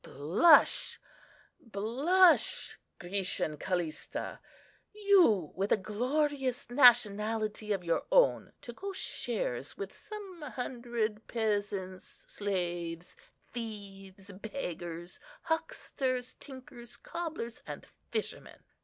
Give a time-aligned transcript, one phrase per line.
[0.03, 0.99] Blush,
[1.59, 4.39] blush, Grecian Callista,
[4.93, 12.23] you with a glorious nationality of your own to go shares with some hundred peasants,
[12.25, 13.15] slaves,
[13.53, 18.63] thieves, beggars, hucksters, tinkers, cobblers, and fishermen!